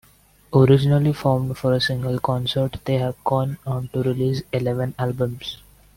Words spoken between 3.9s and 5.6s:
release eleven albums.